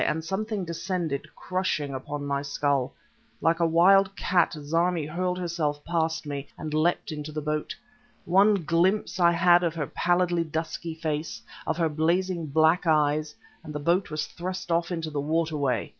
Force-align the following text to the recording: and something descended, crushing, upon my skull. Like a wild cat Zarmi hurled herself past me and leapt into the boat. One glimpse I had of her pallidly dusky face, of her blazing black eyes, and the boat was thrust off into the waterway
and 0.03 0.25
something 0.25 0.65
descended, 0.65 1.27
crushing, 1.35 1.93
upon 1.93 2.25
my 2.25 2.41
skull. 2.41 2.91
Like 3.39 3.59
a 3.59 3.67
wild 3.67 4.15
cat 4.15 4.53
Zarmi 4.53 5.05
hurled 5.05 5.37
herself 5.37 5.83
past 5.85 6.25
me 6.25 6.47
and 6.57 6.73
leapt 6.73 7.11
into 7.11 7.31
the 7.31 7.39
boat. 7.41 7.75
One 8.25 8.63
glimpse 8.63 9.19
I 9.19 9.31
had 9.31 9.63
of 9.63 9.75
her 9.75 9.85
pallidly 9.85 10.43
dusky 10.43 10.95
face, 10.95 11.43
of 11.67 11.77
her 11.77 11.87
blazing 11.89 12.47
black 12.47 12.87
eyes, 12.87 13.35
and 13.63 13.75
the 13.75 13.79
boat 13.79 14.09
was 14.09 14.25
thrust 14.25 14.71
off 14.71 14.91
into 14.91 15.11
the 15.11 15.21
waterway 15.21 15.89